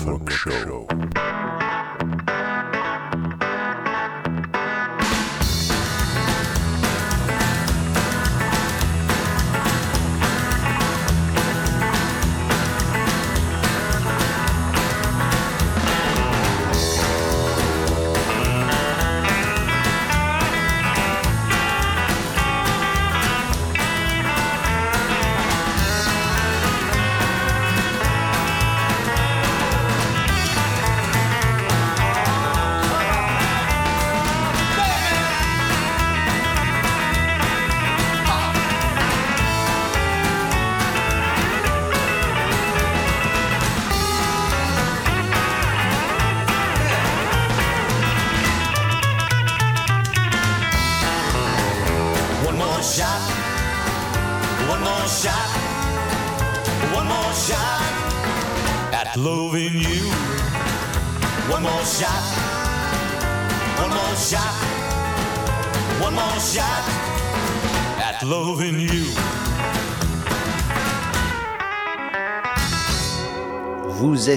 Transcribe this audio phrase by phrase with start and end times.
[0.00, 1.29] Funk, Funk Show.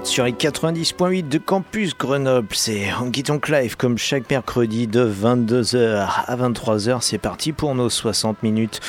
[0.02, 2.48] Sur les 90.8 de Campus Grenoble.
[2.54, 6.98] C'est Honky Tonk Live comme chaque mercredi de 22h à 23h.
[7.02, 8.80] C'est parti pour nos 60 minutes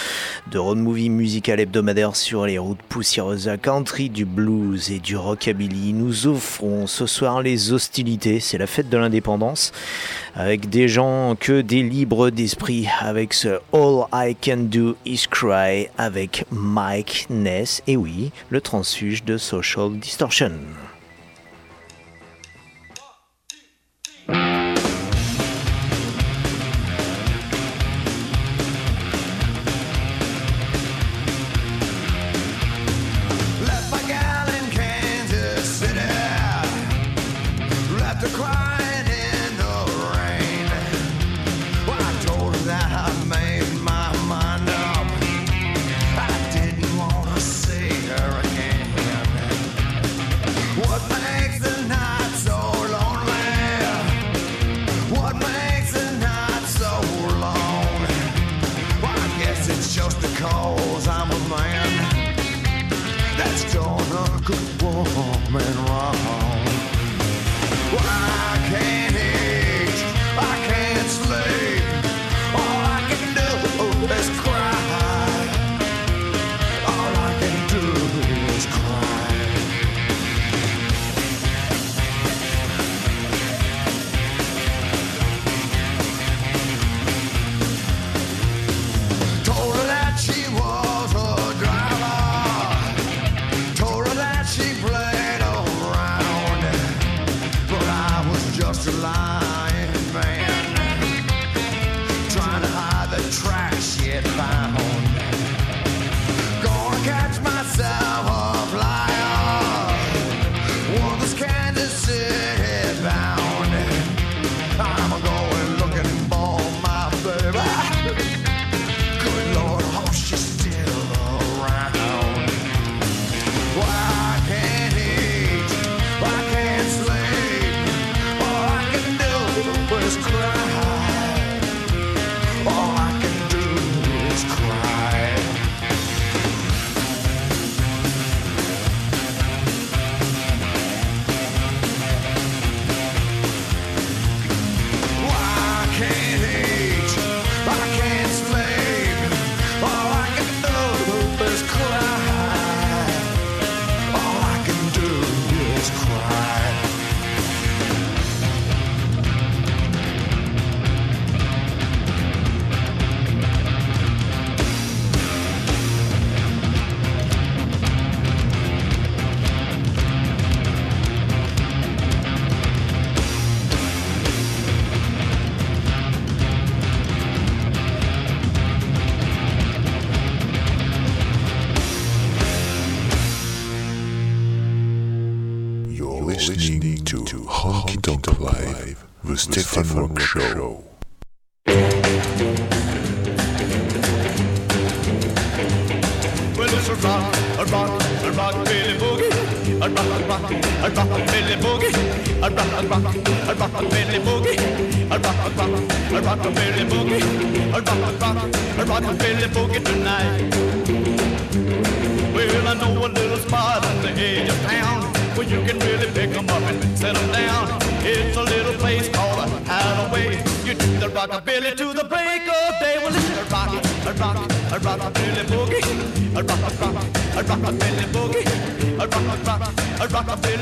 [0.51, 5.15] de road movie musical hebdomadaire sur les routes poussiéreuses à country, du blues et du
[5.15, 5.93] rockabilly.
[5.93, 8.41] Nous offrons ce soir les hostilités.
[8.41, 9.73] C'est la fête de l'indépendance
[10.35, 12.89] avec des gens que des libres d'esprit.
[13.01, 17.83] Avec ce All I Can Do Is Cry avec Mike Ness.
[17.87, 20.53] Et oui, le transfuge de Social Distortion.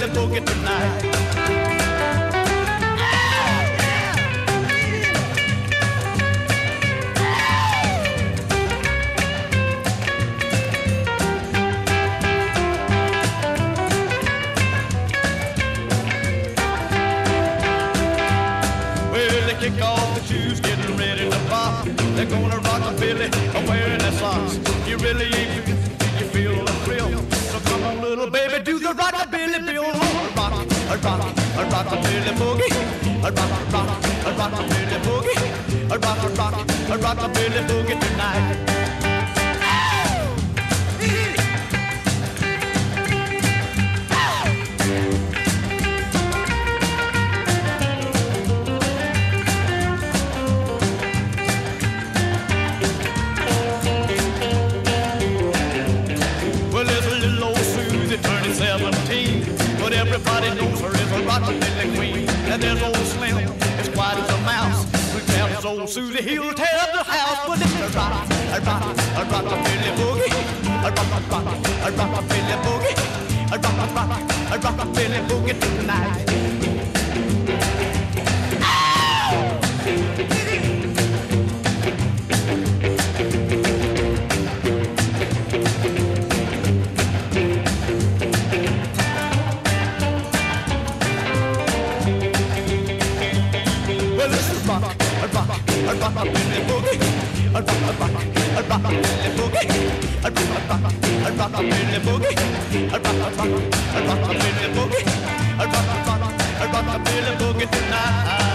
[0.03, 1.09] Rockabilly boogie tonight.
[19.61, 21.87] Kick off the shoes, getting ready to pop.
[22.17, 23.31] They're gonna rock a Billy,
[23.69, 24.59] wearing their socks.
[24.89, 25.72] You really ain't
[28.95, 29.85] do rockabilly bill.
[29.85, 31.25] A rock,
[31.57, 31.97] a rock, a
[32.39, 32.71] boogie.
[33.23, 33.53] A rock,
[34.25, 34.69] a rock, a
[35.05, 35.37] boogie.
[35.91, 37.29] A rock, a rock, a
[37.69, 38.82] boogie tonight.
[65.83, 67.47] Tells old Susie he'll tear the house.
[67.47, 70.33] But it's a rock, a rock, a rockabilly boogie.
[70.85, 72.97] A rock, a rock, a rockabilly boogie.
[73.51, 76.72] A rock, a rock, a rockabilly boogie tonight.
[107.39, 108.52] Boogie tonight.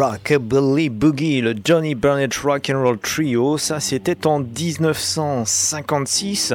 [0.00, 6.54] Rockabilly Boogie, le Johnny Burnett Rock and Roll Trio, ça c'était en 1956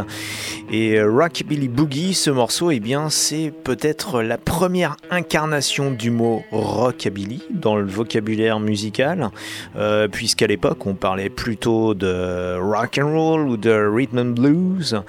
[0.72, 7.44] et Rockabilly Boogie, ce morceau, eh bien c'est peut-être la première incarnation du mot rockabilly
[7.52, 9.30] dans le vocabulaire musical,
[9.76, 15.00] euh, puisqu'à l'époque on parlait plutôt de rock and roll ou de rhythm and blues.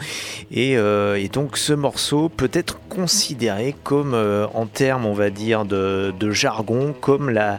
[0.51, 5.65] Et, euh, donc ce morceau peut être considéré comme euh, en termes on va dire
[5.65, 7.59] de, jargon comme la-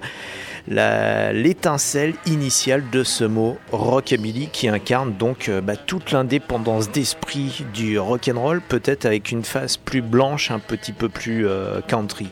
[0.68, 7.98] l'étincelle initiale de ce mot rockabilly qui incarne donc euh, bah, toute l'indépendance d'esprit du
[7.98, 12.28] rock'n'roll, peut-être avec une face plus blanche, un petit peu plus euh, country.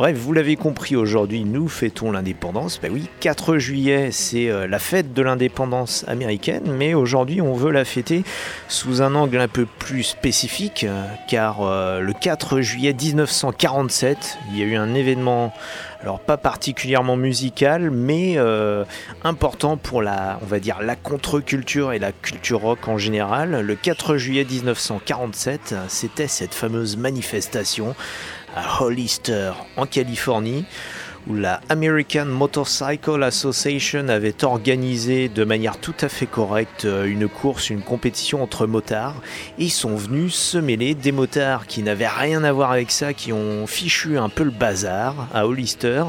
[0.00, 2.80] Bref, vous l'avez compris, aujourd'hui nous fêtons l'indépendance.
[2.80, 7.70] Bah oui, 4 juillet c'est euh, la fête de l'indépendance américaine, mais aujourd'hui on veut
[7.70, 8.24] la fêter
[8.66, 14.58] sous un angle un peu plus spécifique, euh, car euh, le 4 juillet 1947, il
[14.58, 15.52] y a eu un événement
[16.00, 18.38] alors pas particulièrement musical, mais
[19.22, 23.60] important pour la, on va dire, la contre-culture et la culture rock en général.
[23.60, 27.94] Le 4 juillet 1947, c'était cette fameuse manifestation
[28.56, 30.64] à Hollister, en Californie,
[31.26, 37.28] où la American Motorcycle Association avait organisé de manière tout à fait correcte euh, une
[37.28, 39.16] course, une compétition entre motards.
[39.58, 43.12] Et ils sont venus se mêler des motards qui n'avaient rien à voir avec ça,
[43.12, 46.04] qui ont fichu un peu le bazar à Hollister.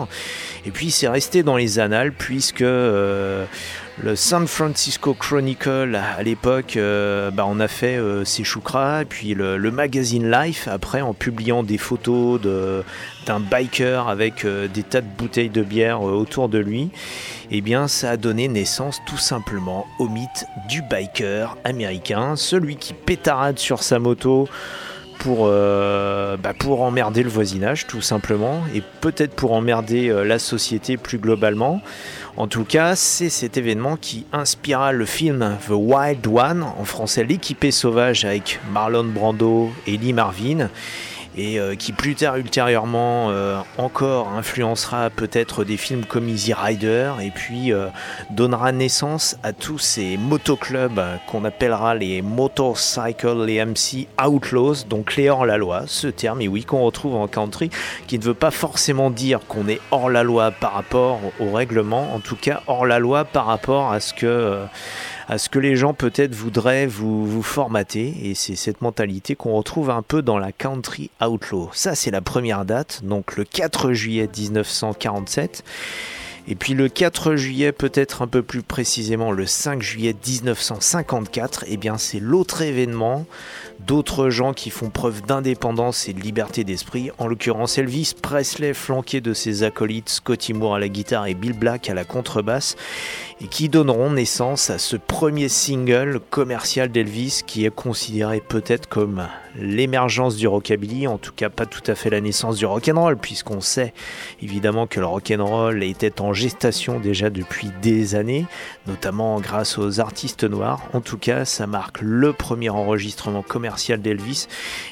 [0.65, 3.45] Et puis c'est resté dans les annales puisque euh,
[3.97, 9.05] le San Francisco Chronicle à l'époque, euh, bah, on a fait euh, ses choucras, et
[9.05, 12.39] puis le, magazine Life après en publiant des photos
[13.25, 16.89] d'un biker avec euh, des tas de bouteilles de bière euh, autour de lui,
[17.51, 22.93] eh bien ça a donné naissance tout simplement au mythe du biker américain, celui qui
[22.93, 24.47] pétarade sur sa moto
[25.21, 30.39] pour, euh, bah, pour emmerder le voisinage tout simplement et peut-être pour emmerder euh, la
[30.39, 31.81] société plus globalement.
[32.37, 37.25] En tout cas, c'est cet événement qui inspira le film The Wild One, en français
[37.25, 40.69] L'équipé sauvage avec Marlon Brando et Lee Marvin
[41.37, 47.11] et euh, qui plus tard ultérieurement euh, encore influencera peut-être des films comme Easy Rider
[47.21, 47.87] et puis euh,
[48.29, 55.29] donnera naissance à tous ces motoclubs qu'on appellera les Motorcycle, les MC Outlaws, donc les
[55.29, 57.69] hors-la-loi, ce terme, et oui, qu'on retrouve en country,
[58.07, 62.35] qui ne veut pas forcément dire qu'on est hors-la-loi par rapport au règlement, en tout
[62.35, 64.57] cas hors-la-loi par rapport à ce que...
[65.31, 69.53] à ce que les gens peut-être voudraient vous, vous formater et c'est cette mentalité qu'on
[69.53, 71.69] retrouve un peu dans la country outlaw.
[71.71, 75.63] Ça c'est la première date, donc le 4 juillet 1947.
[76.49, 81.77] Et puis le 4 juillet, peut-être un peu plus précisément le 5 juillet 1954, eh
[81.77, 83.25] bien c'est l'autre événement
[83.87, 89.21] d'autres gens qui font preuve d'indépendance et de liberté d'esprit, en l'occurrence Elvis Presley flanqué
[89.21, 92.75] de ses acolytes Scotty Moore à la guitare et Bill Black à la contrebasse,
[93.41, 99.27] et qui donneront naissance à ce premier single commercial d'Elvis qui est considéré peut-être comme
[99.57, 103.61] l'émergence du rockabilly, en tout cas pas tout à fait la naissance du rock'n'roll, puisqu'on
[103.61, 103.93] sait
[104.41, 108.45] évidemment que le rock'n'roll était en gestation déjà depuis des années,
[108.87, 110.81] notamment grâce aux artistes noirs.
[110.93, 114.47] En tout cas, ça marque le premier enregistrement commercial d'Elvis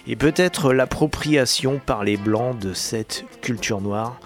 [0.07, 4.19] et peut-être l'appropriation par les blancs de cette culture noire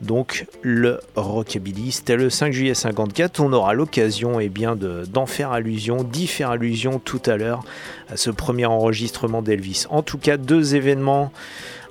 [0.00, 1.92] donc le rockabilly.
[1.92, 3.40] C'était le 5 juillet 54.
[3.40, 7.62] On aura l'occasion eh bien, d'en faire allusion, d'y faire allusion tout à l'heure
[8.08, 9.86] à ce premier enregistrement d'Elvis.
[9.90, 11.32] En tout cas, deux événements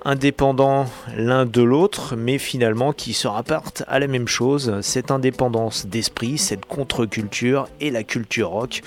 [0.06, 0.86] indépendants
[1.18, 6.38] l'un de l'autre, mais finalement qui se rapportent à la même chose, cette indépendance d'esprit,
[6.38, 8.84] cette contre-culture et la culture rock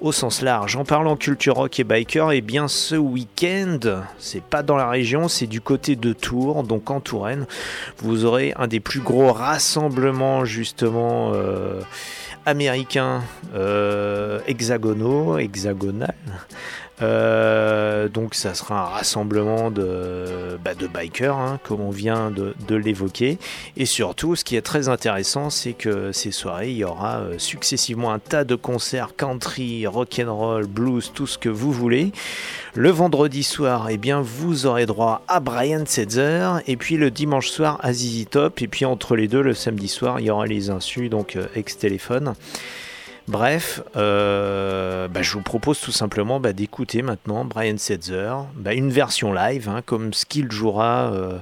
[0.00, 0.76] au sens large.
[0.76, 4.88] En parlant culture rock et biker, et eh bien ce week-end, c'est pas dans la
[4.88, 7.46] région, c'est du côté de Tours, donc en Touraine,
[7.98, 11.80] vous aurez un des plus gros rassemblements justement euh,
[12.46, 13.22] américains
[13.54, 16.14] euh, hexagonaux, hexagonal.
[17.02, 23.38] Euh, donc ça sera un rassemblement de, bah, bikers, hein, comme on vient de, l'évoquer.
[23.76, 27.34] Et surtout, ce qui est très intéressant, c'est que ces soirées, il y aura euh,
[27.38, 32.12] successivement un tas de concerts country, rock and roll, blues, tout ce que vous voulez.
[32.74, 37.48] Le vendredi soir, eh bien, vous aurez droit à Brian Setzer, et puis le dimanche
[37.48, 40.46] soir à ZZ Top, et puis entre les deux, le samedi soir, il y aura
[40.46, 42.34] les insus, donc euh, ex-téléphone.
[43.30, 48.90] Bref, euh, bah, je vous propose tout simplement bah, d'écouter maintenant Brian Setzer, bah, une
[48.90, 51.38] version live, hein, comme ce qu'il jouera euh,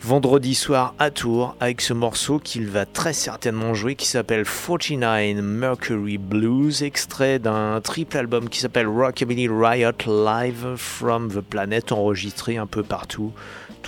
[0.00, 5.40] vendredi soir à Tours, avec ce morceau qu'il va très certainement jouer qui s'appelle 49
[5.40, 12.56] Mercury Blues, extrait d'un triple album qui s'appelle Rockabilly Riot Live from the Planet, enregistré
[12.56, 13.32] un peu partout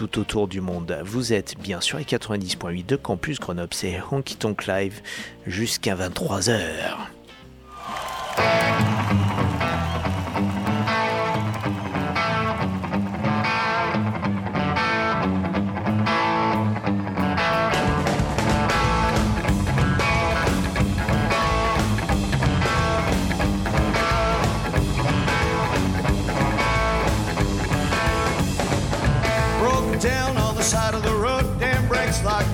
[0.01, 0.99] tout autour du monde.
[1.05, 5.03] Vous êtes bien sûr à 90.8 de Campus Grenoble, c'est Honky Tonk Live
[5.47, 6.97] jusqu'à 23h.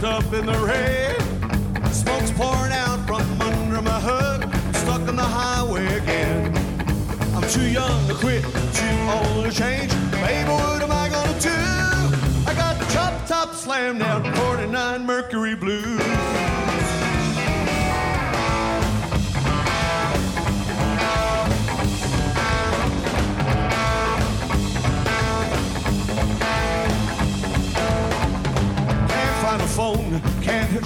[0.07, 1.19] Up in the rain.
[1.93, 4.43] Smoke's pouring out from under my hood.
[4.77, 6.57] Stuck on the highway again.
[7.35, 9.91] I'm too young to quit, too old to change.
[10.23, 11.61] Baby, what am I gonna do?
[12.51, 16.06] I got the chop top slammed down, 49 Mercury Blues.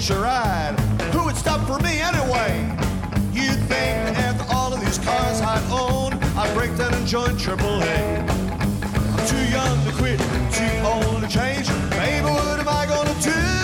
[0.01, 0.75] Hitch a ride.
[1.13, 2.51] Who would stop for me anyway?
[3.31, 7.37] You'd think that after all of these cars I own, I'd break down and join
[7.37, 8.27] AAA.
[8.81, 10.19] I'm too young to quit,
[10.51, 11.67] too old to change.
[11.91, 13.60] Baby, what am I gonna do?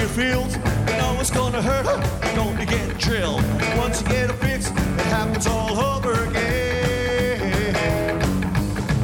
[0.00, 0.52] Filled.
[0.52, 1.86] You know it's gonna hurt,
[2.34, 3.42] don't you get drilled.
[3.76, 7.74] Once you get a fix, it happens all over again.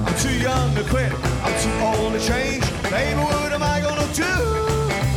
[0.06, 2.64] I'm too young to quit, I'm too old to change.
[2.90, 4.24] Baby, what am I gonna do?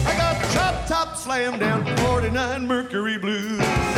[0.07, 3.90] I got chop top slam down 49 Mercury Blues.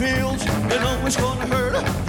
[0.00, 1.99] feels, you know gonna hurt.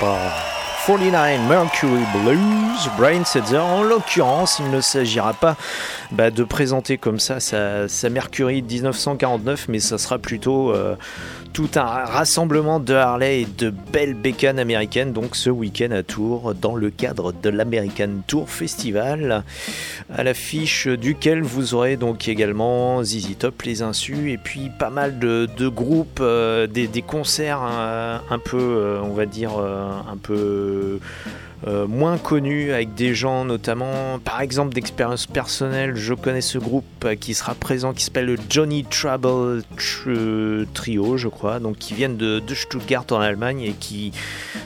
[0.00, 0.62] Pa, pa, pa, pa.
[0.84, 3.62] 49 Mercury Blues, Brian Setzer.
[3.62, 5.56] En l'occurrence, il ne s'agira pas
[6.10, 10.96] bah, de présenter comme ça sa, Mercury de 1949, mais ça sera plutôt euh,
[11.52, 16.54] tout un rassemblement de Harley et de belles bécanes américaines, donc ce week-end à Tours,
[16.54, 19.44] dans le cadre de l'American Tour Festival,
[20.14, 25.18] à l'affiche duquel vous aurez donc également ZZ Top, Les Insus, et puis pas mal
[25.18, 30.98] de, groupes, euh, des, concerts euh, un peu, euh, on va dire, euh, un peu
[31.66, 36.84] euh, moins connus avec des gens notamment par exemple d'expérience personnelle je connais ce groupe
[37.04, 41.60] euh, qui sera présent qui s'appelle le Johnny Trouble Tr- Trio je crois.
[41.60, 44.12] Donc qui viennent de, Stuttgart en Allemagne et qui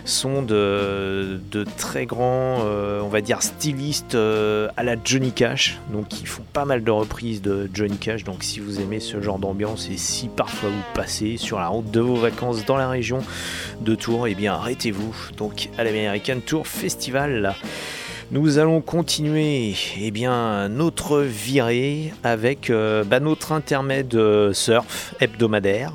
[0.05, 1.38] sont de,
[1.76, 5.79] très grands euh, on va dire stylistes euh, à la Johnny Cash.
[5.93, 8.25] Donc ils font pas mal de reprises de Johnny Cash.
[8.25, 11.91] Donc si vous aimez ce genre d'ambiance et si parfois vous passez sur la route
[11.91, 13.19] de vos vacances dans la région
[13.81, 15.15] de Tours, eh bien arrêtez-vous.
[15.37, 17.57] Donc à l'American Tour Festival.
[18.31, 25.95] Nous allons continuer eh bien, notre virée avec euh, bah, notre intermède euh, surf hebdomadaire.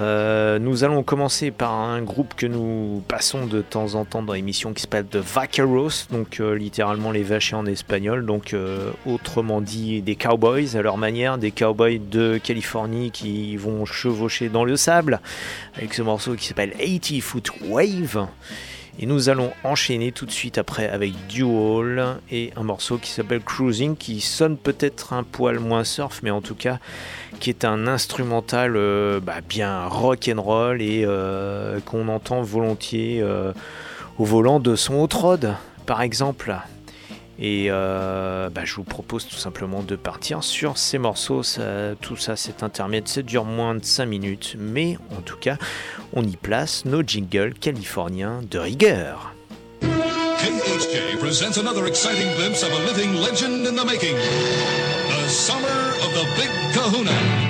[0.00, 4.32] Euh, nous allons commencer par un groupe que nous passons de temps en temps dans
[4.32, 8.56] l'émission qui s'appelle The Vaqueros, donc littéralement les vaches en espagnol, donc
[9.06, 14.64] autrement dit des cowboys à leur manière, des cowboys de Californie qui vont chevaucher dans
[14.64, 15.20] le sable
[15.76, 18.26] avec ce morceau qui s'appelle 80 Foot Wave.
[19.02, 23.40] Et nous allons enchaîner tout de suite après avec Dual et un morceau qui s'appelle
[23.40, 26.78] Cruising qui sonne peut-être un poil moins surf mais en tout cas
[27.40, 33.22] qui est un instrumental euh, bah, bien rock and roll et euh, qu'on entend volontiers
[33.22, 33.54] euh,
[34.18, 35.54] au volant de son hot rod
[35.86, 36.54] par exemple.
[37.40, 41.42] Et euh, bah, je vous propose tout simplement de partir sur ces morceaux.
[42.00, 45.56] Tout ça, c'est intermédiaire, ça dure moins de 5 minutes, mais en tout cas,
[46.12, 49.34] on y place nos jingles californiens de rigueur.
[49.80, 54.16] KHJ presents another exciting glimpse of a living legend in the making.
[54.16, 56.20] The summer of the.
[56.36, 57.49] Big Kahuna!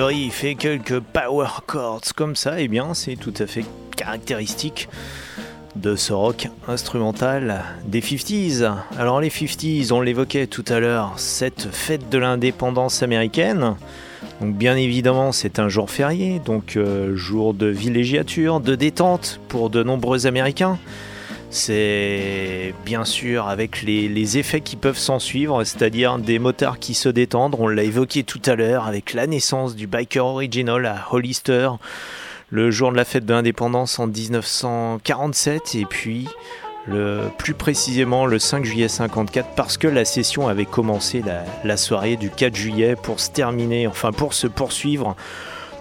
[0.00, 3.64] Riffs et quelques power chords comme ça, et bien c'est tout à fait
[3.96, 4.88] caractéristique
[5.76, 8.72] de ce rock instrumental des 50s.
[8.98, 13.76] Alors les 50s, on l'évoquait tout à l'heure, cette fête de l'indépendance américaine.
[14.40, 19.70] Donc bien évidemment c'est un jour férié, donc euh, jour de villégiature, de détente pour
[19.70, 20.78] de nombreux Américains.
[21.50, 27.08] C'est bien sûr avec les, effets qui peuvent s'en suivre, c'est-à-dire des motards qui se
[27.08, 27.56] détendent.
[27.58, 31.70] On l'a évoqué tout à l'heure avec la naissance du biker original à Hollister,
[32.50, 36.28] le jour de la fête de l'indépendance en 1947, et puis
[36.86, 41.76] le, plus précisément le 5 juillet 54, parce que la session avait commencé la, la
[41.76, 45.16] soirée du 4 juillet pour se terminer, enfin pour se poursuivre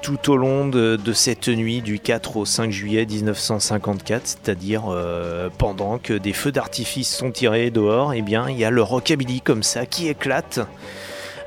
[0.05, 5.97] tout au long de, cette nuit du 4 au 5 juillet 1954, c'est-à-dire euh, pendant
[5.97, 9.63] que des feux d'artifice sont tirés dehors, eh bien il y a le rockabilly comme
[9.63, 10.59] ça qui éclate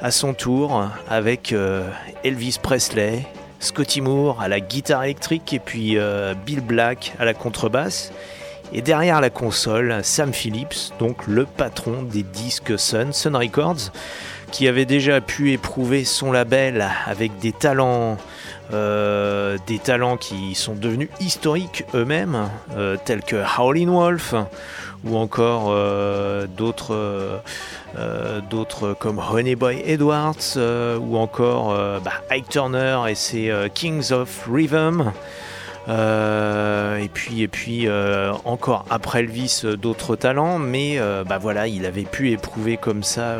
[0.01, 1.89] à son tour avec euh,
[2.25, 3.27] Elvis Presley,
[3.61, 8.11] Scotty Moore à la guitare électrique et puis euh, Bill Black à la contrebasse.
[8.73, 13.93] Et derrière la console, Sam Phillips, donc le patron des disques Sun, Sun Records,
[14.51, 18.19] qui avait déjà pu éprouver son label avec des talents
[18.75, 24.35] euh, des talents qui sont devenus historiques eux-mêmes, euh, tels que Howlin' Wolf
[25.05, 27.41] ou encore euh, d'autres
[28.51, 30.59] d'autres comme Honey Boy Edwards
[31.01, 35.13] ou encore bah, Ike Turner et ses Kings of Rhythm.
[35.89, 37.89] et puis, et puis
[38.45, 43.37] encore après Elvis, d'autres talents, mais bah voilà, il avait pu éprouver comme ça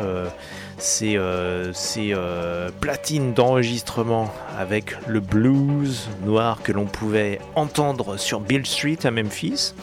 [0.79, 8.65] ces, euh, euh, platines d'enregistrement avec le blues noir que l'on pouvait entendre sur Bill
[8.65, 9.73] Street à Memphis.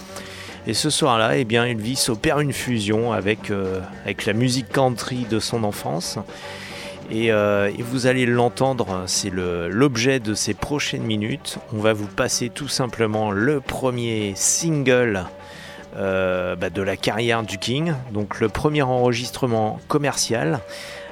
[0.66, 5.26] Et ce soir-là, eh bien, Elvis opère une fusion avec, euh, avec la musique country
[5.30, 6.18] de son enfance.
[7.08, 11.58] Et, euh, et vous allez l'entendre, c'est l'objet de ces prochaines minutes.
[11.72, 15.24] On va vous passer tout simplement le premier single
[15.96, 17.94] euh, bah, de la carrière du King.
[18.12, 20.60] Donc le premier enregistrement commercial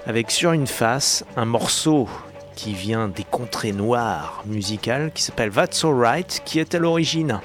[0.06, 2.08] avec sur une face un morceau
[2.54, 7.40] qui vient des contrées noires musicales qui s'appelle That's Alright, qui est à l'origine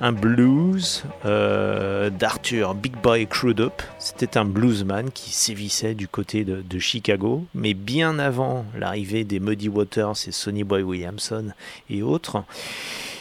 [0.00, 3.82] un blues euh, d'Arthur Big Boy Crudup.
[3.98, 9.40] C'était un bluesman qui sévissait du côté de, de Chicago, mais bien avant l'arrivée des
[9.40, 11.52] Muddy Waters et Sonny Boy Williamson
[11.90, 12.44] et autres.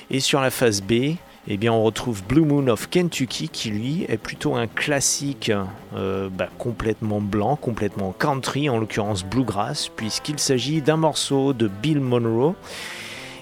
[0.09, 1.15] Et sur la face B,
[1.49, 5.51] eh bien, on retrouve Blue Moon of Kentucky qui lui est plutôt un classique
[5.95, 12.01] euh, bah, complètement blanc, complètement country, en l'occurrence bluegrass, puisqu'il s'agit d'un morceau de Bill
[12.01, 12.53] Monroe.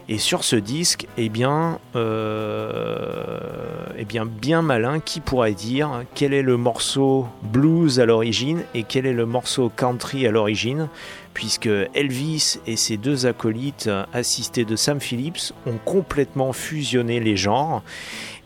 [0.08, 1.32] Et sur ce disque, eh
[1.96, 3.40] euh,
[3.98, 8.84] eh bien, bien malin, qui pourrait dire quel est le morceau blues à l'origine et
[8.84, 10.90] quel est le morceau country à l'origine,
[11.36, 17.84] puisque Elvis et ses deux acolytes assistés de Sam Phillips ont complètement fusionné les genres.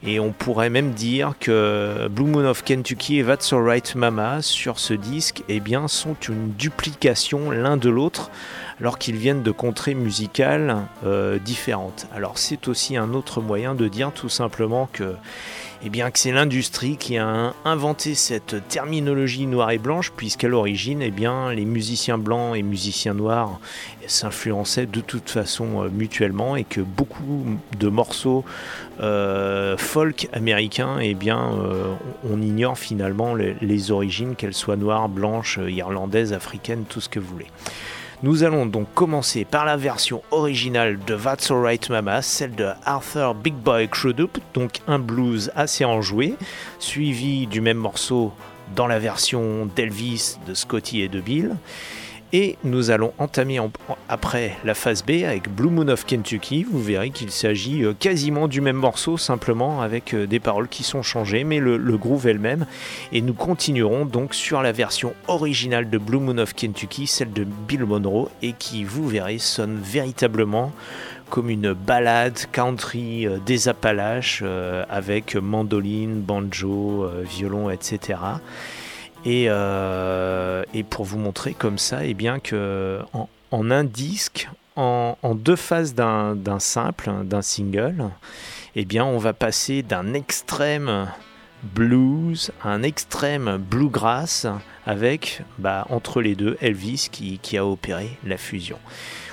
[0.01, 4.79] Et on pourrait même dire que Blue Moon of Kentucky et That's Alright Mama sur
[4.79, 8.31] ce disque eh sont une duplication l'un de l'autre
[8.79, 12.07] alors qu'ils viennent de contrées musicales euh, différentes.
[12.15, 15.15] Alors c'est aussi un autre moyen de dire tout simplement que
[15.83, 21.01] eh bien que c'est l'industrie qui a inventé cette terminologie noire et blanche, puisqu'à l'origine,
[21.01, 21.11] eh
[21.55, 23.59] les musiciens blancs et musiciens noirs
[24.07, 27.45] s'influençaient de toute façon euh, mutuellement et que beaucoup
[27.77, 28.43] de morceaux
[28.99, 31.93] euh, folk américains, eh bien, euh,
[32.29, 37.27] on ignore finalement les origines, qu'elles soient noires, blanches, irlandaises, africaines, tout ce que vous
[37.27, 37.47] voulez.
[38.21, 43.33] Nous allons donc commencer par la version originale de That's Alright Mama, celle de Arthur
[43.33, 46.35] Big Boy Crudup, donc un blues assez enjoué,
[46.79, 48.33] suivi du même morceau
[48.75, 51.55] dans la version d'Elvis, de Scotty et de Bill.
[52.31, 53.71] Et nous allons entamer en-
[54.07, 56.63] après la phase B avec Blue Moon of Kentucky.
[56.63, 60.83] Vous verrez qu'il s'agit euh, quasiment du même morceau, simplement avec euh, des paroles qui
[60.83, 62.67] sont changées, mais le, groove est le même.
[63.11, 67.43] Et nous continuerons donc sur la version originale de Blue Moon of Kentucky, celle de
[67.43, 70.71] Bill Monroe, et qui, vous verrez, sonne véritablement
[71.31, 74.43] comme une balade country euh, des Appalaches
[74.87, 78.19] avec mandoline, banjo, violon, etc.
[79.25, 82.99] Et, euh, et pour vous montrer comme ça, eh bien que
[83.51, 88.09] en, un disque, en, deux phases d'un simple, d'un single,
[88.75, 91.09] eh bien on va passer d'un extrême
[91.63, 94.47] blues à un extrême bluegrass
[94.85, 98.79] avec bah, entre les deux Elvis qui, qui a opéré la fusion.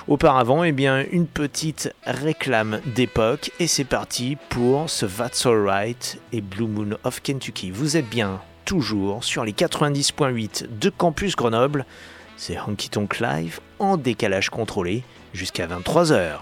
[0.07, 6.39] Auparavant, eh bien, une petite réclame d'époque et c'est parti pour ce That's Alright et
[6.39, 7.71] Blue Moon of Kentucky.
[7.71, 11.85] Vous êtes bien toujours sur les 90.8 de Campus Grenoble.
[12.35, 15.03] C'est Honky Tonk Live en décalage contrôlé
[15.33, 16.39] jusqu'à 23h.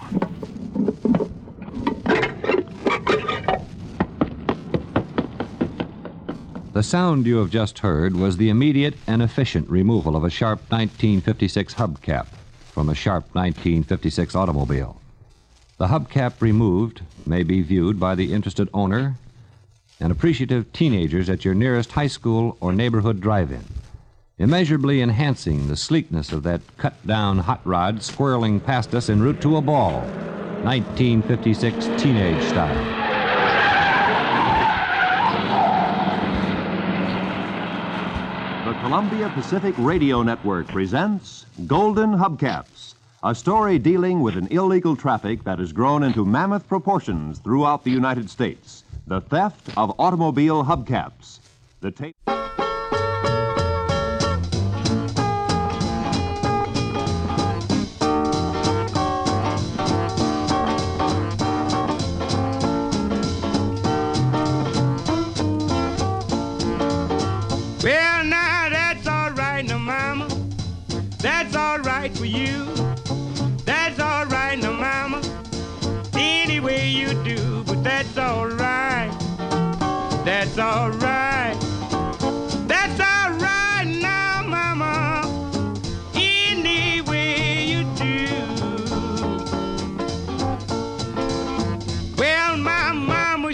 [6.73, 10.59] The sound you have just heard was the immediate and efficient removal of a Sharp
[10.69, 12.25] 1956 hubcap
[12.73, 14.99] from a Sharp 1956 automobile.
[15.77, 19.15] The hubcap removed may be viewed by the interested owner
[19.99, 23.63] and appreciative teenagers at your nearest high school or neighborhood drive in,
[24.37, 29.41] immeasurably enhancing the sleekness of that cut down hot rod squirreling past us en route
[29.41, 30.01] to a ball.
[30.63, 33.03] 1956 teenage style.
[38.65, 45.43] The Columbia Pacific Radio Network presents Golden Hubcaps, a story dealing with an illegal traffic
[45.43, 51.39] that has grown into mammoth proportions throughout the United States the theft of automobile hubcaps.
[51.81, 52.15] The tape.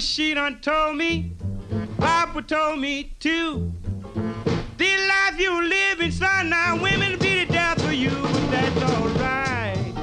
[0.01, 1.33] She done told me.
[1.97, 3.71] Papa told me too.
[4.77, 8.09] The life you living, son, now women be the death of you,
[8.49, 9.93] that's all right.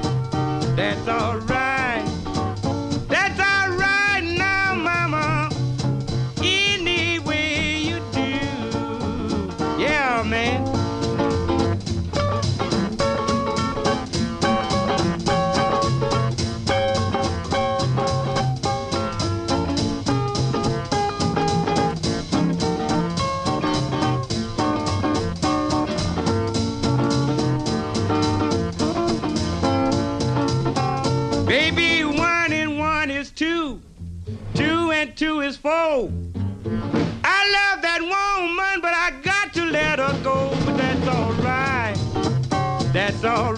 [0.75, 1.39] That's all
[35.61, 36.09] four.
[37.23, 40.51] I love that woman, but I got to let her go.
[40.65, 41.95] But that's all right.
[42.93, 43.53] That's all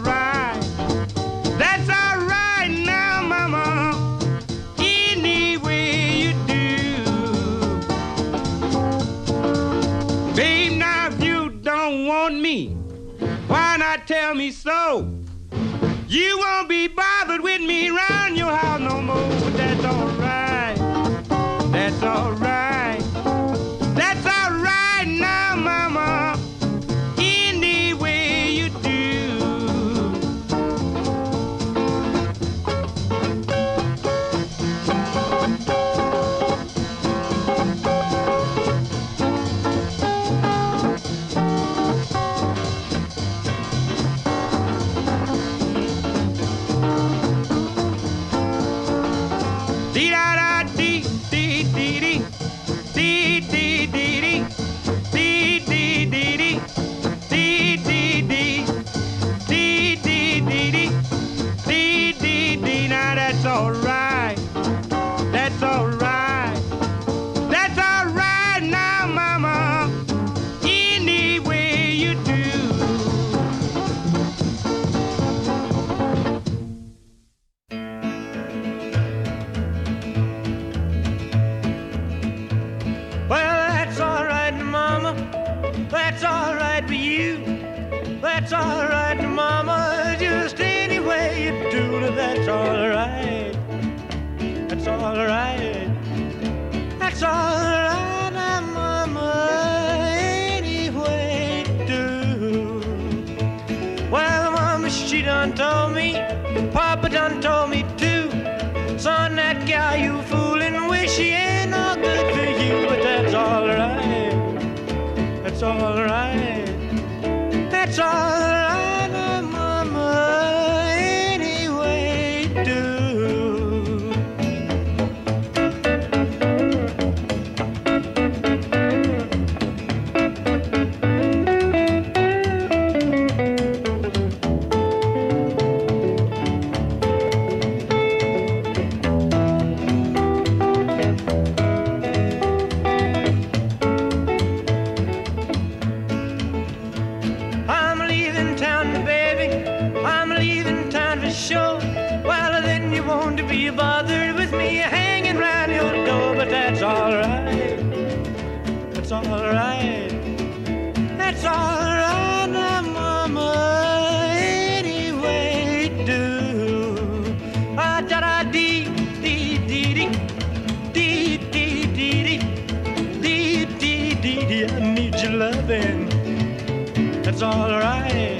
[177.51, 178.39] all right.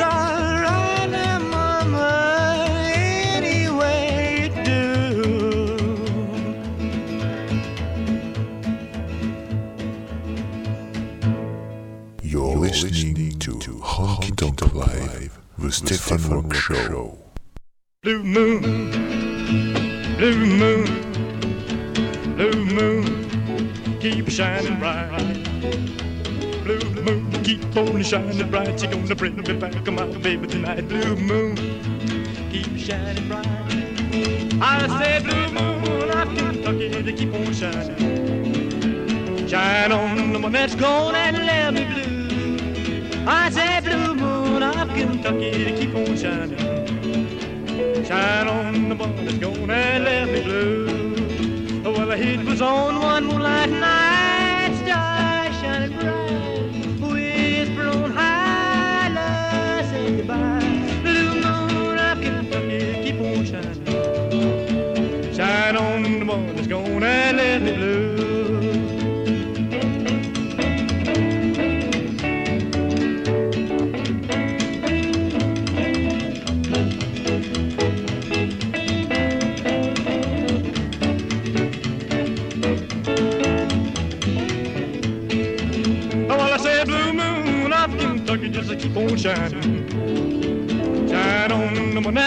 [0.00, 2.66] All right, Mama,
[3.36, 4.78] any way you do.
[12.22, 17.18] You're listening to Honky Tonk Live, the Stefan Rock Show.
[18.02, 18.90] Blue moon,
[20.16, 20.86] blue moon,
[22.36, 23.04] blue moon,
[24.00, 26.07] keep shining bright
[26.68, 28.82] blue moon keep on shining bright.
[28.82, 30.86] You're gonna bring me back, my baby, tonight.
[30.86, 31.56] Blue moon
[32.50, 33.46] keep shining bright.
[34.60, 39.48] I say, blue moon of Kentucky, to keep on shining.
[39.48, 43.24] Shine on the one that's gone and let me blue.
[43.26, 48.04] I say, blue moon of Kentucky, to keep on shining.
[48.04, 51.82] Shine on the one that's gone and let me blue.
[51.82, 54.27] Well, the heat was on one moonlight night.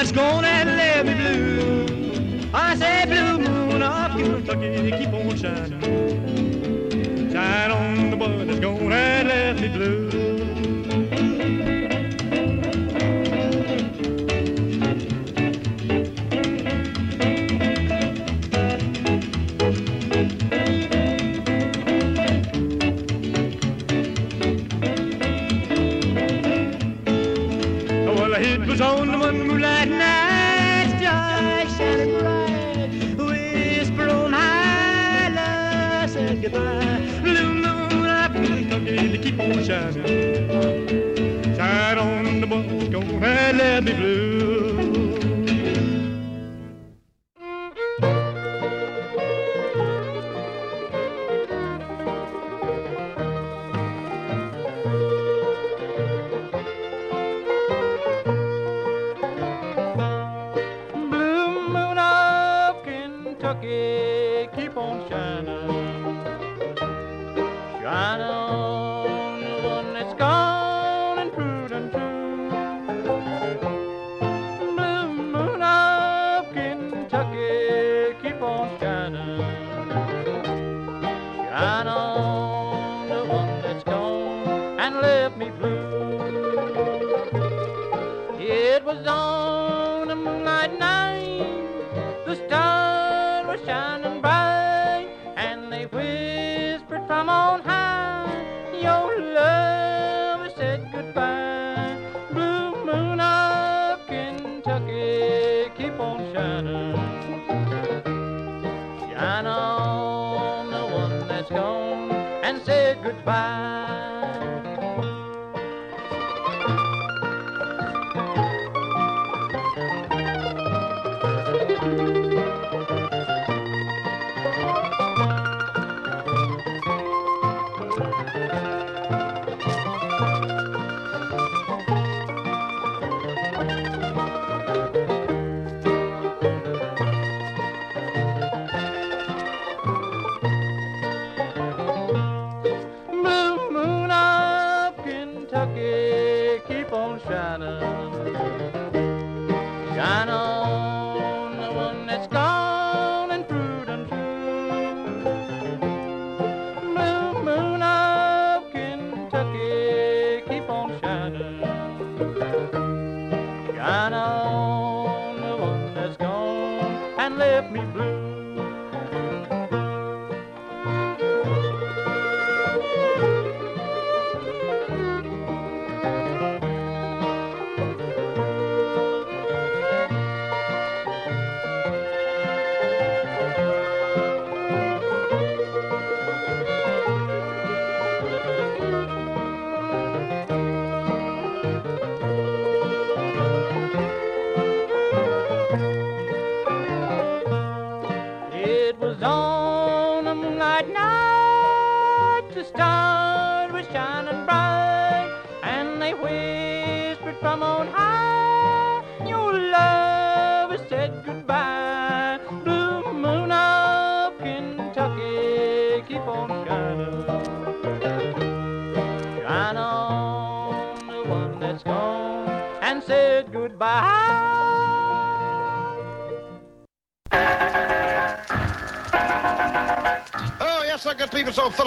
[0.01, 2.49] that's gonna let me blue.
[2.55, 7.31] I say, blue moon of Kentucky, keep on shining.
[7.31, 10.10] Shine on the one that's gonna let me blue.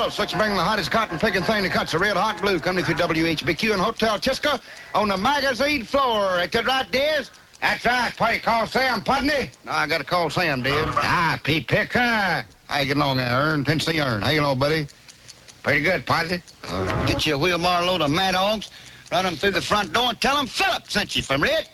[0.04, 2.84] Phillips, let's bring the hottest cotton picking thing that cuts a red hot blue coming
[2.84, 4.60] through WHBQ and Hotel Chisco
[4.94, 6.40] on the magazine floor.
[6.40, 7.30] Ain't that right, Diz?
[7.62, 8.34] That's right.
[8.34, 9.50] You call Sam Putney?
[9.64, 10.74] No, I got to call Sam, Diz.
[10.76, 11.98] Ah, Pete Picker.
[12.00, 12.44] How
[12.80, 13.64] you getting along there, Ern?
[13.64, 14.20] Tennessee Ern.
[14.20, 14.86] How you along, buddy?
[15.62, 16.42] Pretty good, Putney.
[16.64, 18.70] Uh, get you a wheelbarrow load of mad hogs,
[19.10, 21.66] run them through the front door and tell them Philip sent you from Red.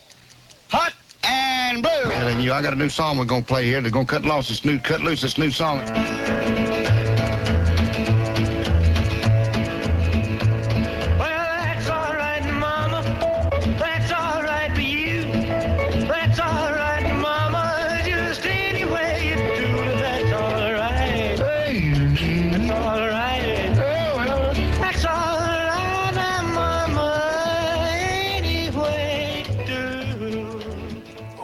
[0.68, 2.04] Hot and blue.
[2.04, 3.80] Then you, I got a new song we're going to play here.
[3.80, 5.80] They're to cut loose this new, cut loose this new song.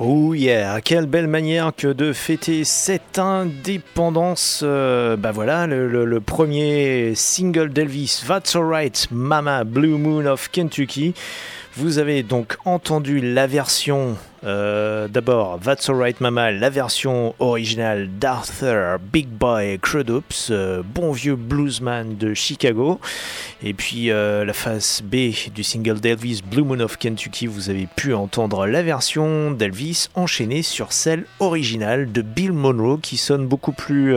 [0.08, 4.60] Oh yeah, quelle belle manière que de fêter cette indépendance.
[4.62, 10.48] Euh, bah voilà, le, le- le premier single d'Elvis, That's Alright, Mama, Blue Moon of
[10.52, 11.12] Kentucky.
[11.74, 18.98] Vous avez donc entendu la version, euh, d'abord That's Alright Mama, la version originale d'Arthur
[19.00, 23.00] Big Boy Crudups, euh, bon vieux bluesman de Chicago.
[23.62, 27.88] Et puis euh, la face B du single d'Elvis, Blue Moon of Kentucky, vous avez
[27.96, 33.72] pu entendre la version d'Elvis enchaînée sur celle originale de Bill Monroe qui sonne beaucoup
[33.72, 34.16] plus,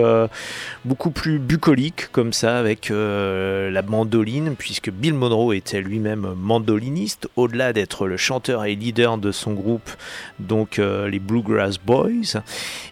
[0.85, 7.73] beaucoup plus bucolique comme ça avec la mandoline puisque Bill Monroe était lui-même mandoliniste au-delà
[7.73, 9.89] d'être le chanteur et leader de son groupe
[10.39, 12.41] donc euh, les Bluegrass Boys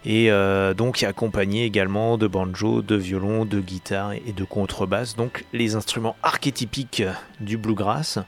[0.05, 5.45] et euh, donc accompagné également de banjo, de violon, de guitare et de contrebasse donc
[5.53, 7.03] les instruments archétypiques
[7.39, 8.19] du bluegrass.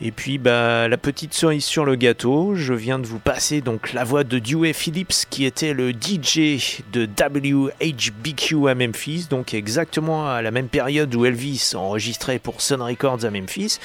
[0.00, 3.92] Et puis bah, la petite cerise sur le gâteau je viens de vous passer donc
[3.92, 10.28] la voix de Dewey Phillips qui était le DJ de WHBQ à Memphis donc exactement
[10.28, 13.78] à la même période où Elvis enregistrait pour Sun Records à Memphis.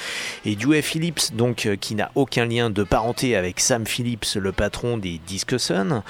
[0.44, 4.52] Et Dewey Phillips donc euh, qui n'a aucun lien de parenté avec Sam Phillips le
[4.52, 6.02] patron des Disc Sun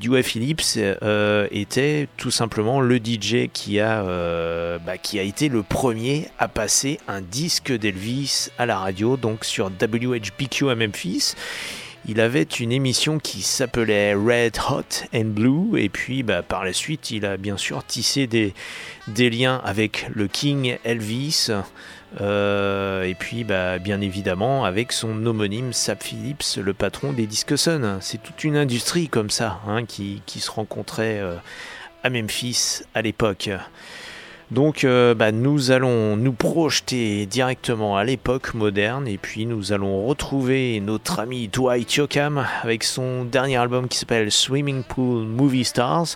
[0.00, 5.48] Dewey Phillips euh, était tout simplement le DJ qui a, euh, bah, qui a été
[5.48, 11.34] le premier à passer un disque d'Elvis à la radio, donc sur WHBQ à Memphis.
[12.06, 16.74] Il avait une émission qui s'appelait Red Hot and Blue et puis bah, par la
[16.74, 18.52] suite il a bien sûr tissé des,
[19.30, 21.48] liens avec le King Elvis
[22.20, 27.98] et puis bah, bien évidemment avec son homonyme Sap Phillips, le patron des Disc Sun.
[28.00, 31.34] C'est toute une industrie comme ça hein, qui, qui se rencontrait euh,
[32.02, 33.50] à Memphis à l'époque.
[34.54, 40.06] Donc euh, bah, nous allons nous projeter directement à l'époque moderne et puis nous allons
[40.06, 46.06] retrouver notre ami Dwight Yoakam avec son dernier album qui s'appelle Swimming Pool Movie Stars.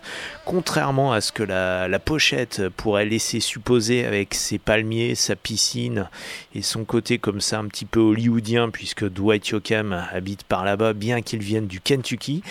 [0.44, 6.08] Contrairement à ce que la, la pochette pourrait laisser supposer avec ses palmiers, sa piscine
[6.54, 10.92] et son côté comme ça un petit peu hollywoodien puisque Dwight Yoakam habite par là-bas
[10.92, 12.44] bien qu'il vienne du Kentucky,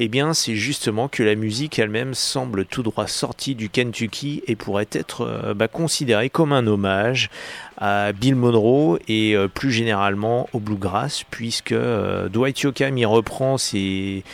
[0.00, 4.56] eh bien c'est justement que la musique elle-même semble tout droit sortie du Kentucky et
[4.56, 7.30] pourrait être bah, considérée comme un hommage
[7.78, 13.56] à Bill Monroe et euh, plus généralement au bluegrass puisque euh, Dwight Yoakam y reprend
[13.56, 14.24] ses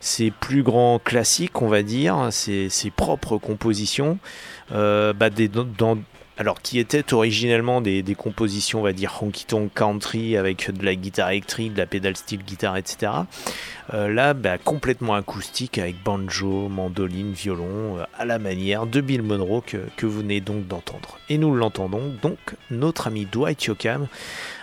[0.00, 4.18] ses plus grands classiques, on va dire, ses, ses propres compositions,
[4.72, 5.98] euh, bah, dans,
[6.36, 11.30] alors qui étaient originellement des, compositions, on va dire, honky-tonk country avec de la guitare
[11.30, 13.12] électrique, de la pédale style guitare, etc.
[13.92, 19.22] Euh, là, bah, complètement acoustique avec banjo, mandoline, violon, euh, à la manière de Bill
[19.22, 21.18] Monroe que, vous venez donc d'entendre.
[21.28, 22.38] Et nous l'entendons donc
[22.70, 24.06] notre ami Dwight Yoakam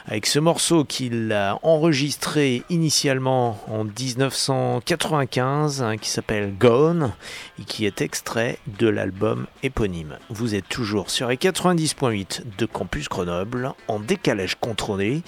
[0.06, 7.14] avec ce morceau qu'il a enregistré initialement en 1995 hein, qui s'appelle Gone
[7.60, 10.18] et qui est extrait de l'album éponyme.
[10.30, 15.22] Vous êtes toujours sur les 90.8 de Campus Grenoble en décalage contrôlé.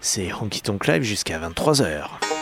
[0.00, 2.41] C'est Honky Tonk Live jusqu'à 23h.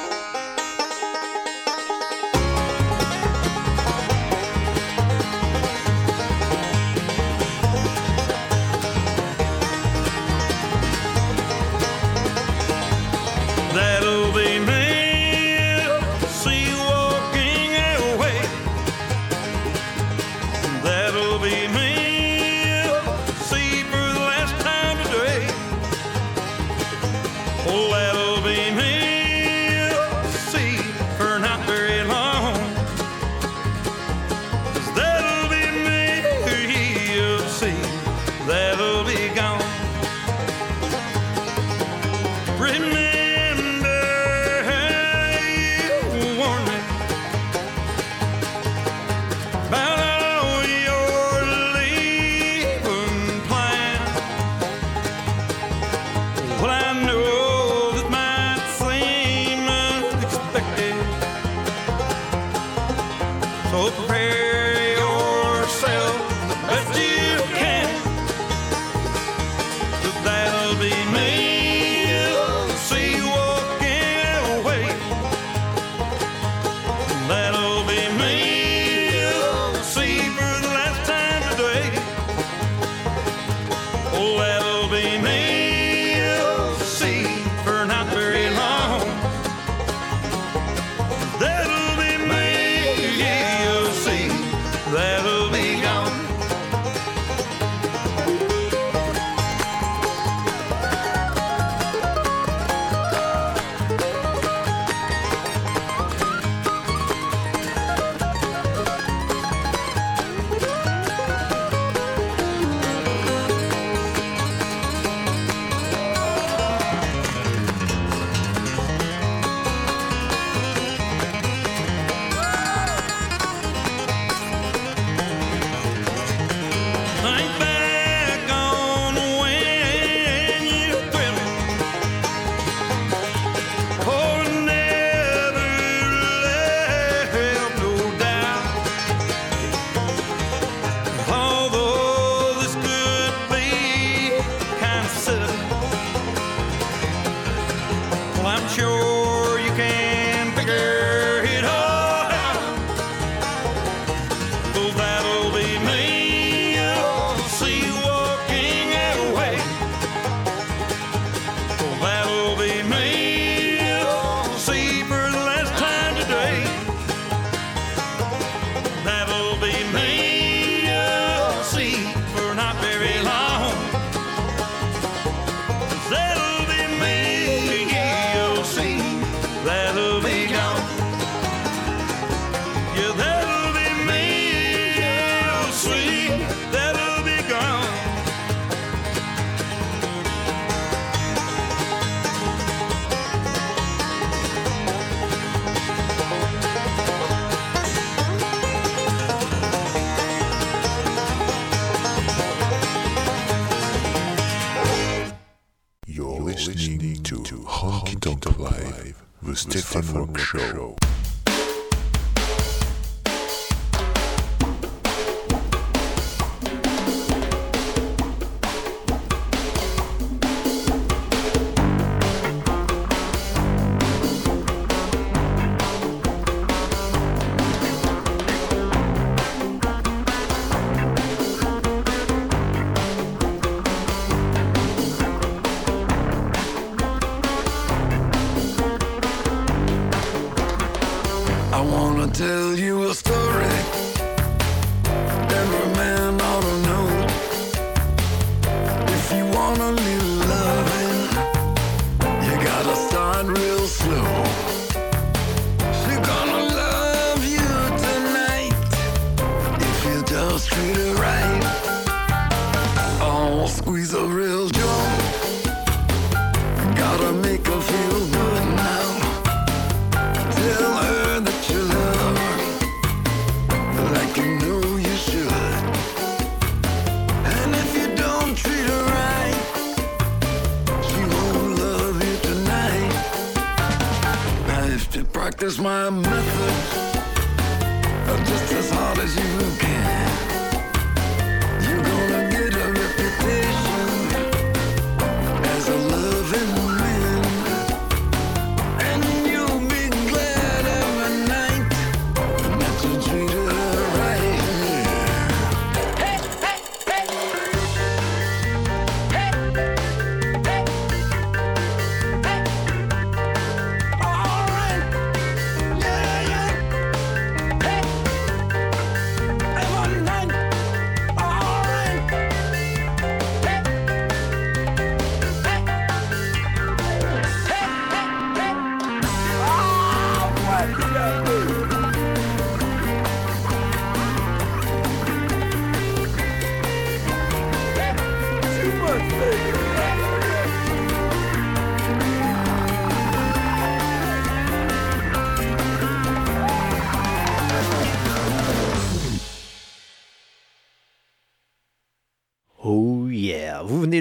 [206.50, 210.96] listening to Honky Tonk Live, the Stefan Rock Show.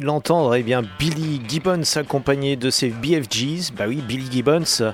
[0.05, 4.93] L'entendre, eh bien Billy Gibbons accompagné de ses BFGs, bah oui Billy Gibbons,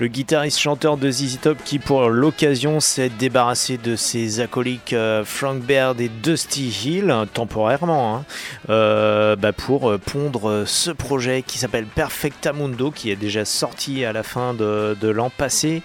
[0.00, 5.24] le guitariste chanteur de ZZ Top qui pour l'occasion s'est débarrassé de ses acolytes euh,
[5.24, 8.24] Frank Baird et Dusty Hill temporairement hein,
[8.70, 14.12] euh, bah, pour euh, pondre ce projet qui s'appelle Perfectamundo qui est déjà sorti à
[14.12, 15.82] la fin de l'an passé.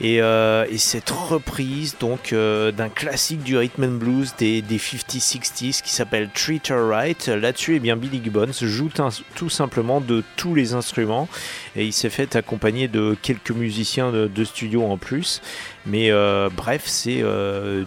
[0.00, 4.76] Et, euh, et cette reprise donc euh, d'un classique du rhythm and blues des, des
[4.76, 7.28] 50-60s qui s'appelle Treat Her Right.
[7.28, 8.90] Là-dessus, eh bien Billy Gibbons joue
[9.34, 11.28] tout simplement de tous les instruments
[11.76, 15.40] et il s'est fait accompagner de quelques musiciens de, studio en plus.
[15.86, 17.24] Mais euh, bref, c'est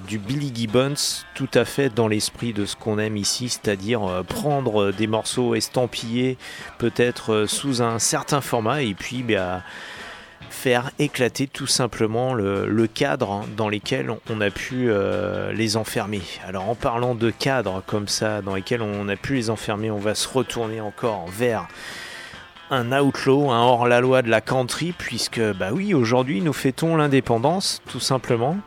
[0.08, 4.92] du Billy Gibbons tout à fait dans l'esprit de ce qu'on aime ici, c'est-à-dire prendre
[4.92, 6.38] des morceaux estampillés
[6.80, 9.62] peut-être sous un certain format et puis bah,
[10.60, 15.78] faire éclater tout simplement le, cadre hein, dans lequel on, on a pu euh, les
[15.78, 16.22] enfermer.
[16.46, 20.00] Alors en parlant de cadres comme ça dans lesquels on a pu les enfermer, on
[20.00, 21.66] va se retourner encore vers
[22.72, 28.02] un outlaw, un hors-la-loi de la country, puisque bah oui, aujourd'hui nous fêtons l'indépendance, tout
[28.02, 28.58] simplement.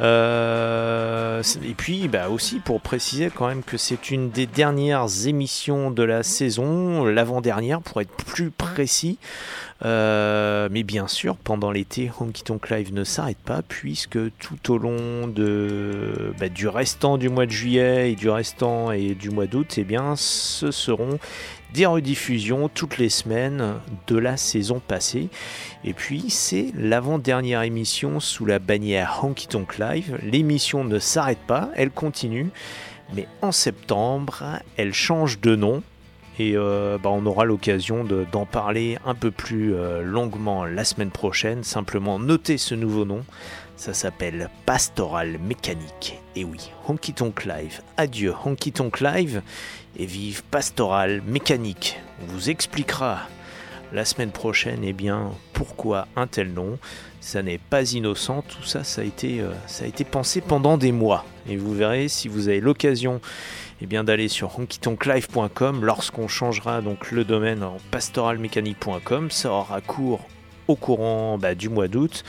[0.00, 5.90] Euh, et puis bah aussi pour préciser quand même que c'est une des dernières émissions
[5.90, 9.18] de la saison, l'avant-dernière pour être plus précis.
[9.84, 14.78] Euh, mais bien sûr, pendant l'été, Honky Tonk Live ne s'arrête pas puisque tout au
[14.78, 19.46] long de, bah, du restant du mois de juillet et du restant et du mois
[19.46, 21.18] d'août, eh bien, ce seront
[21.74, 23.74] des rediffusions toutes les semaines
[24.06, 25.28] de la saison passée.
[25.84, 30.18] Et puis, c'est l'avant-dernière émission sous la bannière Honky Tonk Live.
[30.22, 32.48] L'émission ne s'arrête pas, elle continue.
[33.14, 34.42] Mais en septembre,
[34.76, 35.82] elle change de nom.
[36.38, 40.84] Et euh, bah, on aura l'occasion de- d'en parler un peu plus euh, longuement la
[40.84, 41.64] semaine prochaine.
[41.64, 43.24] Simplement notez ce nouveau nom.
[43.76, 46.18] Ça s'appelle Pastoral Mécanique.
[46.34, 47.82] Et oui, Honky Tonk Live.
[47.98, 49.42] Adieu Honky Tonk Live
[49.98, 51.98] et vive Pastoral Mécanique.
[52.22, 53.28] On vous expliquera
[53.92, 56.78] la semaine prochaine eh bien, pourquoi un tel nom.
[57.20, 59.52] Ça n'est pas innocent, tout ça, ça a, été, euh,
[60.10, 61.26] pensé pendant des mois.
[61.48, 63.20] Et vous verrez, si vous avez l'occasion
[63.82, 70.26] eh d'aller sur honkytonklive.com, lorsqu'on changera donc le domaine en pastoralmécanique.com, ça aura cours
[70.68, 72.24] au courant bah, du mois d'août.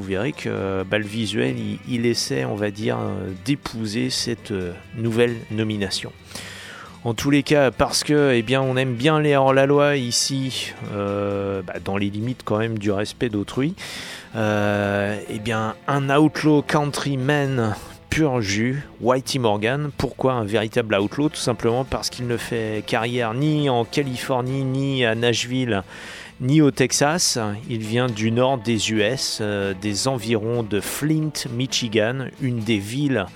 [0.00, 4.72] Vous verrez que bah, le visuel, il, essaie, on va dire, euh, d'épouser cette euh,
[4.96, 6.10] nouvelle nomination.
[7.04, 11.60] En tous les cas, parce que eh bien, on aime bien les hors-la-loi ici, euh,
[11.60, 13.74] bah, dans les limites quand même du respect d'autrui,
[14.36, 17.74] euh, eh bien, un outlaw countryman
[18.08, 19.90] pur jus, Whitey Morgan.
[19.98, 21.28] Pourquoi un véritable outlaw?
[21.28, 25.82] Tout simplement parce qu'il ne fait carrière ni en Californie, ni à Nashville,
[26.40, 27.38] ni au Texas.
[27.68, 33.26] Il vient du nord des US, euh, des environs de Flint, Michigan, une des villes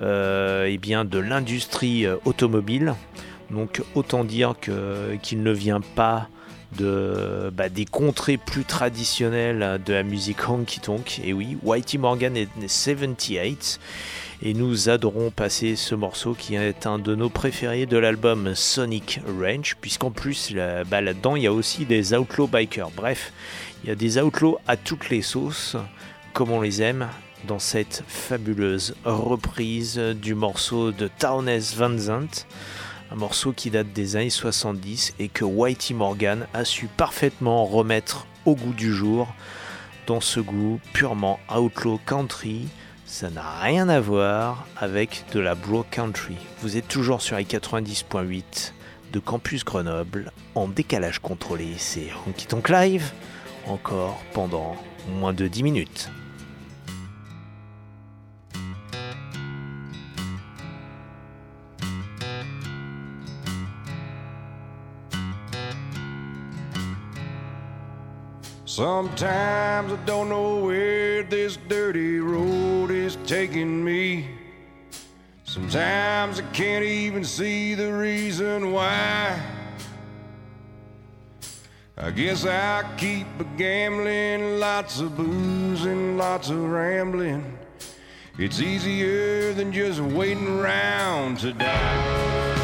[0.00, 2.94] euh, eh de l'industrie euh, automobile.
[3.50, 4.54] Donc autant dire
[5.22, 6.28] qu'il ne vient pas
[6.78, 11.20] bah, des contrées plus traditionnelles de la musique honky tonk.
[11.24, 13.80] Et oui, Whitey Morgan est né 78
[14.42, 19.20] et nous adorons passer ce morceau qui est un de nos préférés de l'album Sonic
[19.40, 22.90] Range, puisqu'en plus là- bah, là-dedans il y a aussi des outlaw bikers.
[22.94, 23.32] Bref,
[23.82, 25.76] il y a des outlaws à toutes les sauces,
[26.34, 27.08] comme on les aime
[27.46, 32.46] dans cette fabuleuse reprise du morceau de Townes Van Zandt,
[33.10, 38.26] un morceau qui date des années 70 et que Whitey Morgan a su parfaitement remettre
[38.44, 39.28] au goût du jour
[40.06, 42.68] dans ce goût purement outlaw country.
[43.04, 46.36] Ça n'a rien à voir avec de la bro country.
[46.60, 48.72] Vous êtes toujours sur les 90.8
[49.12, 51.74] de Campus Grenoble en décalage contrôlé.
[51.78, 53.12] C'est Honky Tonk Live
[53.66, 54.76] encore pendant
[55.08, 56.10] moins de 10 minutes.
[68.76, 74.28] Sometimes I don't know where this dirty road is taking me.
[75.44, 79.40] Sometimes I can't even see the reason why.
[81.96, 87.58] I guess I keep a gambling, lots of booze and lots of rambling.
[88.38, 92.55] It's easier than just waiting around to die.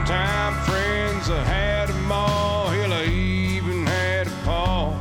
[0.00, 4.94] One time friends I had them all, hell I even had a paw.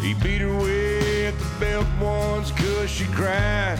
[0.00, 3.76] He beat her with the belt once cause she cried.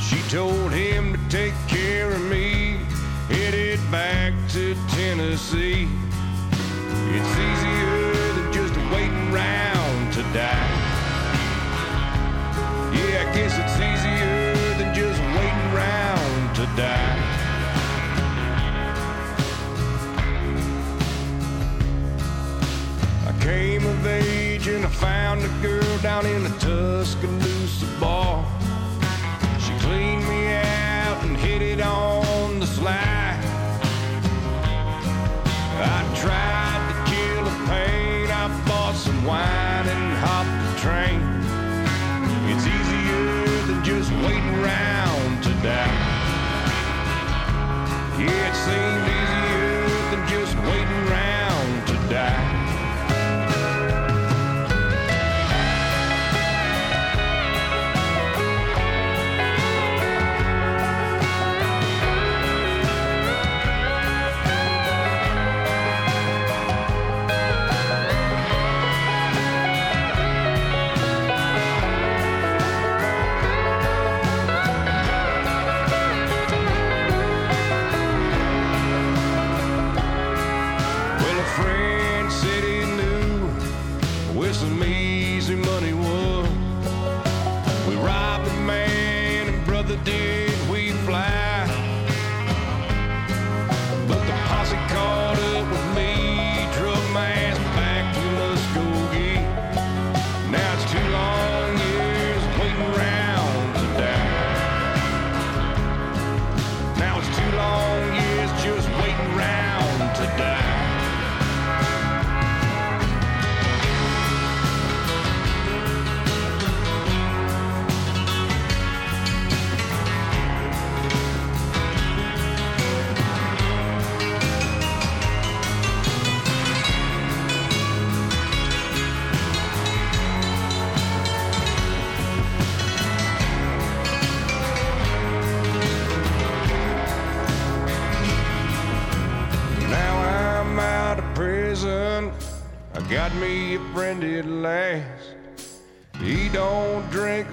[0.00, 2.78] She told him to take care of me,
[3.26, 5.88] headed back to Tennessee.
[7.10, 9.79] It's easier than just waiting around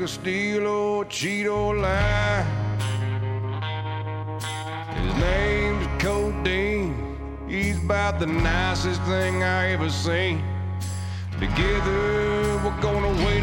[0.07, 2.45] steal or oh, cheat or lie.
[4.95, 7.17] His name's Codeine.
[7.47, 10.43] He's about the nicest thing I ever seen.
[11.39, 13.36] Together we're gonna wait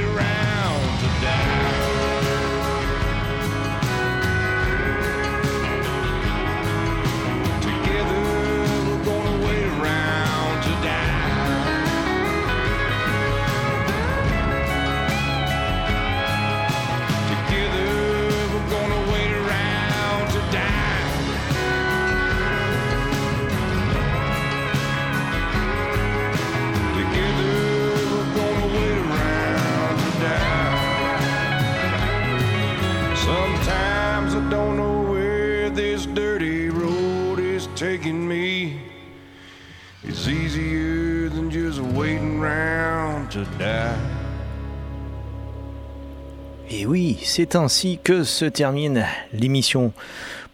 [46.71, 49.93] Et oui, c'est ainsi que se termine l'émission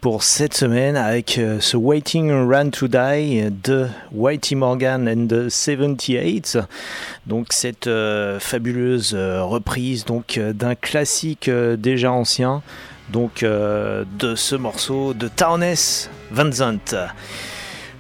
[0.01, 5.49] pour cette semaine avec euh, ce Waiting Around to Die de Whitey Morgan and the
[5.51, 6.59] 78.
[7.27, 12.63] Donc cette euh, fabuleuse euh, reprise donc d'un classique déjà ancien,
[13.11, 16.51] donc de ce morceau de Townes Van.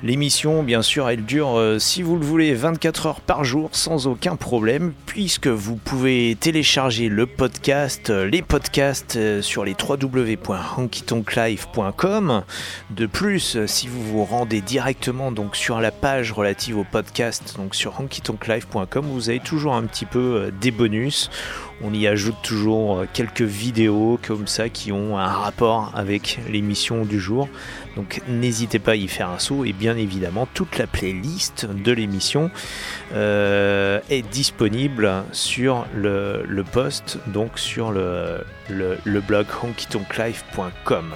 [0.02, 4.06] L'émission, bien sûr, elle dure, euh, si vous le voulez, 24 heures par jour sans
[4.06, 12.44] aucun problème, puisque vous pouvez télécharger le podcast, euh, les podcasts euh, sur les www.honkytonklive.com.
[12.88, 17.74] De plus, si vous vous rendez directement donc sur la page relative au podcast, donc
[17.74, 21.28] sur honkytonklive.com, vous avez toujours un petit peu des bonus.
[21.82, 27.18] On y ajoute toujours quelques vidéos comme ça qui ont un rapport avec l'émission du
[27.18, 27.48] jour.
[27.96, 31.92] Donc n'hésitez pas à y faire un saut et bien évidemment toute la playlist de
[31.92, 32.50] l'émission
[33.14, 41.14] euh, est disponible sur le, post, donc sur le, le, le blog honkytonklife.com.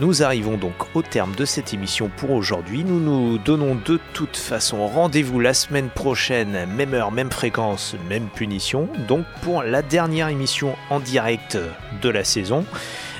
[0.00, 2.84] Nous arrivons donc au terme de cette émission pour aujourd'hui.
[2.84, 8.28] Nous nous donnons de toute façon rendez-vous la semaine prochaine, même heure, même fréquence, même
[8.28, 8.88] punition.
[9.08, 11.58] Donc pour la dernière émission en direct
[12.00, 12.64] de la saison.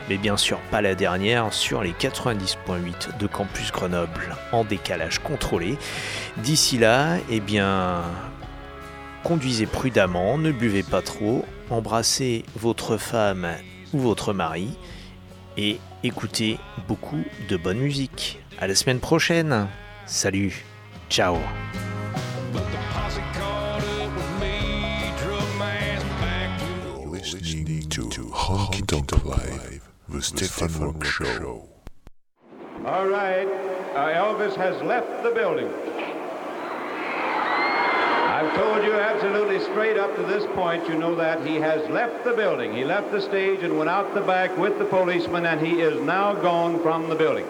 [0.09, 5.77] Mais bien sûr pas la dernière sur les 90.8 de Campus Grenoble en décalage contrôlé.
[6.39, 8.03] D'ici là, eh bien,
[9.23, 13.49] conduisez prudemment, ne buvez pas trop, embrassez votre femme
[13.93, 14.71] ou votre mari
[15.59, 18.41] et écoutez beaucoup de bonne musique.
[18.59, 19.69] À la semaine prochaine.
[20.07, 20.65] Salut.
[21.11, 21.37] Ciao.
[30.09, 31.69] The Stefan Rock Show.
[32.87, 33.47] All right,
[33.95, 35.69] uh, Elvis has left the building.
[38.39, 42.25] I've told you absolutely straight up to this point, you know that he has left
[42.25, 42.73] the building.
[42.73, 46.01] He left the stage and went out the back with the policeman, and he is
[46.03, 47.47] now gone from the building.